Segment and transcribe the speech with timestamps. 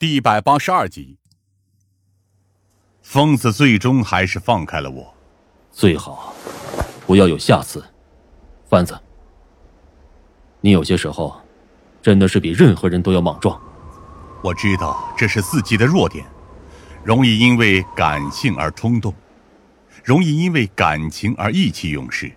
[0.00, 1.18] 第一百八十二集，
[3.02, 5.12] 疯子最终还是放开了我。
[5.72, 6.32] 最好
[7.04, 7.84] 不要有下次，
[8.70, 8.96] 贩子，
[10.60, 11.40] 你有些时候
[12.00, 13.60] 真的是比任何人都要莽撞。
[14.40, 16.24] 我知道这是自己的弱点，
[17.02, 19.12] 容易因为感性而冲动，
[20.04, 22.30] 容易因为感情而意气用事，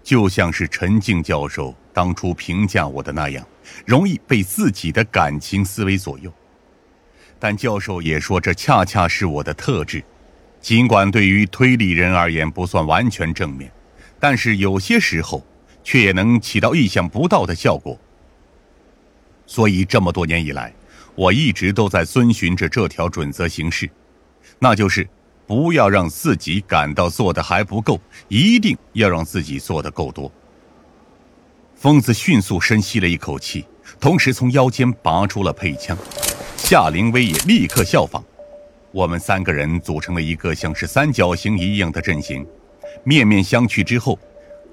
[0.00, 3.44] 就像是陈静教授当初评价我的那样，
[3.84, 6.32] 容易被自己的感情思维左右。
[7.38, 10.02] 但教授也说，这恰恰是我的特质。
[10.60, 13.70] 尽管对于推理人而言不算完全正面，
[14.18, 15.46] 但是有些时候
[15.84, 17.96] 却也能起到意想不到的效果。
[19.46, 20.74] 所以这么多年以来，
[21.14, 23.88] 我一直都在遵循着这条准则行事，
[24.58, 25.08] 那就是
[25.46, 30.30] 不要让自己感到做的还不够，一定要让自己做的够多。
[31.76, 33.64] 疯子迅速深吸了一口气，
[34.00, 35.96] 同时从腰间拔出了配枪，
[36.58, 38.22] 夏灵薇也立刻效仿。
[38.90, 42.46] 我们三个人组成了一个像是三角形一样的阵型，
[43.04, 44.18] 面面相觑之后，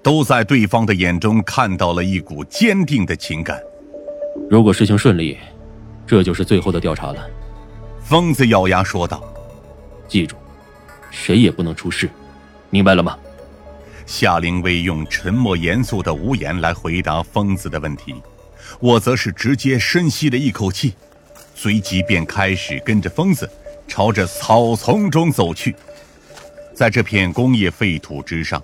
[0.04, 3.62] 都在对方的眼中看到了一股坚定的情感。
[4.50, 5.38] 如果事情顺利，
[6.06, 7.26] 这就是最后的调查了。
[8.02, 9.24] 疯子咬牙说道
[10.08, 10.36] ：“记住，
[11.10, 12.10] 谁也不能出事，
[12.70, 13.18] 明白了吗？”
[14.06, 18.16] 夏灵薇用沉默严肃的无言来回答疯子的问题，
[18.80, 20.94] 我则是直接深吸了一口气，
[21.56, 23.50] 随即便开始跟着疯子。
[23.88, 25.76] 朝着草丛中走去，
[26.74, 28.60] 在这片工业废土之上，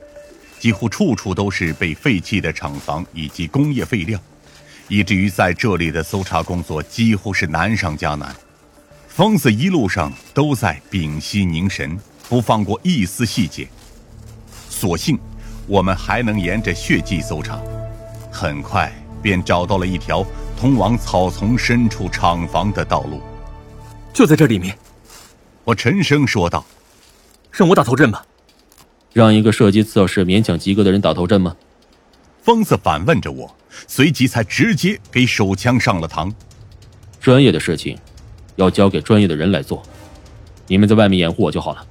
[0.59, 4.19] 几乎处处都是被废弃的厂房以及工业废料，
[4.87, 8.35] 以至于在这里的搜查工作几乎是难上加难。
[9.07, 11.95] 疯子一路上都在屏息凝神，
[12.27, 13.67] 不放过一丝细节。
[14.69, 15.19] 所幸，
[15.67, 17.61] 我们还能沿着血迹搜查，
[18.31, 20.25] 很快便找到了一条
[20.61, 23.19] 通往草丛深处厂房的道路，
[24.13, 24.77] 就在这里面。
[25.63, 26.63] 我沉声说道
[27.49, 28.23] ：“让我打头阵吧。”
[29.11, 31.55] 让一个射击测试勉强及格的人打头阵吗？
[32.43, 33.55] 疯子反问着我，
[33.87, 36.31] 随即才直接给手枪上了膛。
[37.19, 37.97] 专业的事情
[38.55, 39.81] 要交给专业的人来做，
[40.67, 41.83] 你们在外面掩护我就好了。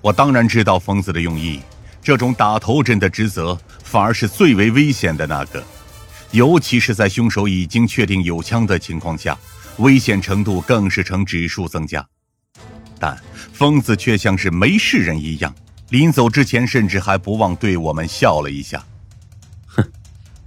[0.00, 1.58] 我当然知道疯子的用意，
[2.00, 5.60] 这种打头阵的职责反而是最为危险的那个，
[6.32, 9.36] 尤其是在凶手已经确定有枪的情况下，
[9.78, 12.06] 危险程度更是呈指数增加。
[12.98, 13.18] 但
[13.52, 15.54] 疯子却像是没事人一样，
[15.88, 18.84] 临走之前甚至还不忘对我们笑了一下。
[19.66, 19.82] 哼，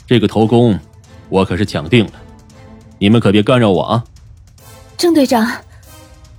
[0.07, 0.79] 这个头功
[1.29, 2.13] 我可是抢定了，
[3.00, 4.03] 你们可别干扰我啊！
[4.95, 5.45] 郑队长，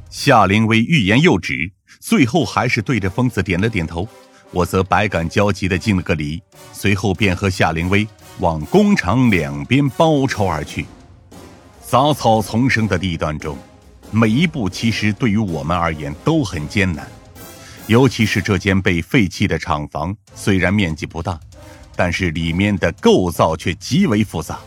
[0.09, 4.09] 夏灵薇欲言又止，最后还是对着疯子点了点头。
[4.53, 6.41] 我则百感交集的敬了个礼，
[6.73, 8.07] 随后便和夏灵薇
[8.41, 10.87] 往工厂两边包抄而去。
[11.81, 13.57] 杂草丛生的地段中。
[14.11, 17.11] 每一步其实对于我们而言都很艰难，
[17.89, 21.41] 尤其是这间被废弃的厂房，虽然面积不大，
[21.97, 24.61] 但是里面的构造却极为复杂。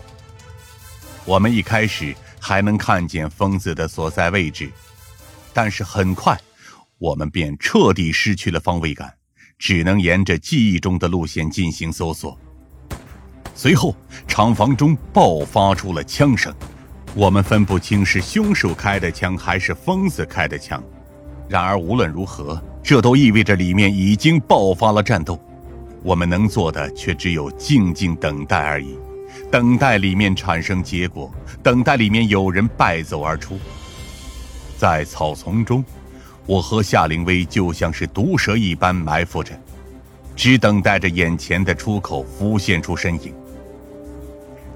[1.23, 4.69] 我们一开始还能看见疯子的所在位置，
[5.53, 6.38] 但是很快，
[6.97, 9.13] 我们便彻底失去了方位感，
[9.57, 12.38] 只能沿着记忆中的路线进行搜索。
[13.57, 13.95] 随后，
[14.28, 16.53] 厂房中爆发出了枪声。
[17.16, 20.81] 我们分不清是凶手开的枪还是疯子开的枪，
[21.50, 25.41] 然而无论如何，这都意味着里面已经爆发了战斗。
[26.03, 28.95] 我们能做的却只有静静等待而已，
[29.50, 31.31] 等待里面产生结果，
[31.63, 33.57] 等待里面有人败走而出。
[34.78, 35.84] 在草丛中，
[36.45, 39.59] 我和夏灵薇就像是毒蛇一般埋伏着，
[40.35, 43.34] 只等待着眼前的出口浮现出身影。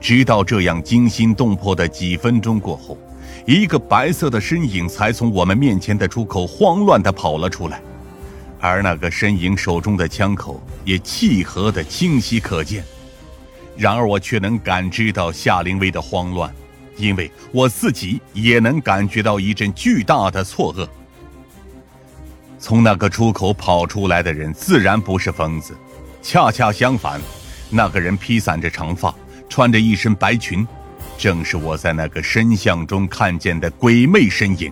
[0.01, 2.97] 直到这样惊心动魄的几分钟过后，
[3.45, 7.79] 一个白色的身影才从我们面前的出口慌乱地跑了出来，
[8.59, 12.84] 而那个身影手中的枪口也契合的清晰可见。
[13.78, 16.51] 然而我却能感知到夏灵薇的慌乱，
[16.97, 20.88] 因为我自己也能感觉到一阵巨大的错愕。
[22.59, 25.75] 从那个出口跑出来的人自然不是疯子，
[26.21, 27.21] 恰恰相反，
[27.69, 29.13] 那个人披散着长发。
[29.51, 30.65] 穿着一身白裙，
[31.18, 34.71] 正是我在那个深巷中看见的鬼魅身影，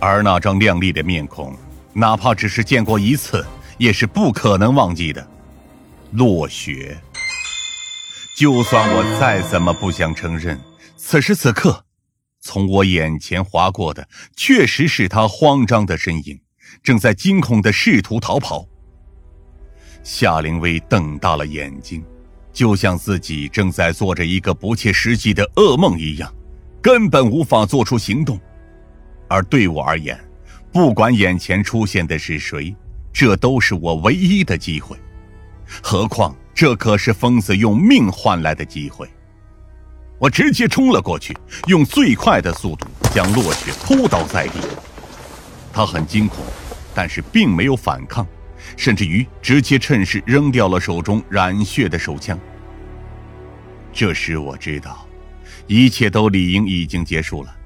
[0.00, 1.56] 而那张靓丽的面孔，
[1.92, 3.46] 哪怕只是见过一次，
[3.76, 5.24] 也是不可能忘记的。
[6.10, 6.98] 落雪。
[8.36, 10.58] 就算我再怎么不想承认，
[10.96, 11.84] 此时此刻，
[12.40, 16.40] 从我眼前划过的，确实是他慌张的身影，
[16.82, 18.66] 正在惊恐的试图逃跑。
[20.02, 22.04] 夏灵薇瞪大了眼睛。
[22.58, 26.28] 就像自己正在做着一个不切实际的噩梦一样，
[26.82, 28.36] 根本无法做出行动。
[29.28, 30.18] 而对我而言，
[30.72, 32.74] 不管眼前出现的是谁，
[33.12, 34.96] 这都是我唯一的机会。
[35.80, 39.08] 何况这可是疯子用命换来的机会。
[40.18, 41.38] 我直接冲了过去，
[41.68, 44.58] 用最快的速度将落雪扑倒在地。
[45.72, 46.38] 他很惊恐，
[46.92, 48.26] 但是并没有反抗，
[48.76, 52.38] 甚至于直接趁势扔掉了手中染血的手枪。
[53.92, 55.06] 这时我知道，
[55.66, 57.56] 一切都理应已经结束了，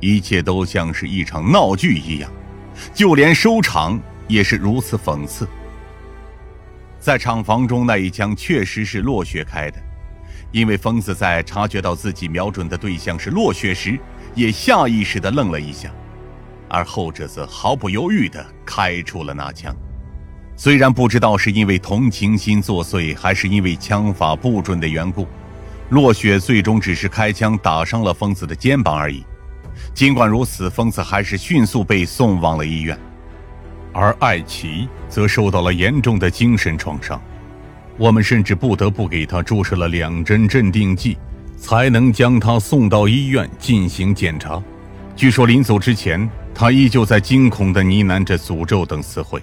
[0.00, 2.30] 一切都像是一场闹剧一样，
[2.94, 5.46] 就连收场也是如此讽刺。
[6.98, 9.78] 在厂房中那一枪确实是落雪开的。
[10.52, 13.98] 因为疯子在察觉到自己瞄准的对象是落雪时，
[14.34, 15.90] 也下意识地愣了一下，
[16.68, 19.76] 而后者则毫不犹豫地开出了那枪。
[20.58, 25.28] 虽然不知道是因为同情心作祟，还是因为枪法不准的缘故，
[25.90, 29.22] 落雪最终只是开枪打伤了疯子的肩膀而已。
[29.92, 32.98] 尽管如此，疯子还是迅速被送往了医院，
[33.92, 37.20] 而艾奇则受到了严重的精神创伤。
[37.98, 41.18] 我们甚至不得不给他注射了两针镇定剂，
[41.58, 44.62] 才能将他送到医院进行检查。
[45.14, 49.42] 据说临走之前，他依旧在惊恐地呢喃着诅咒等词汇。